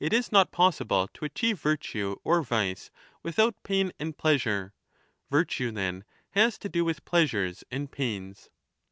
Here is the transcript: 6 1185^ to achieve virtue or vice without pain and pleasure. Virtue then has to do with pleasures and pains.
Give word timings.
6 0.03 0.29
1185^ 0.29 1.13
to 1.13 1.25
achieve 1.25 1.59
virtue 1.61 2.15
or 2.23 2.41
vice 2.41 2.89
without 3.21 3.61
pain 3.61 3.91
and 3.99 4.17
pleasure. 4.17 4.73
Virtue 5.29 5.69
then 5.69 6.05
has 6.31 6.57
to 6.57 6.67
do 6.69 6.83
with 6.83 7.05
pleasures 7.05 7.63
and 7.69 7.91
pains. 7.91 8.49